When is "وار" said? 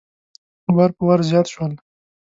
0.75-0.91, 1.07-1.19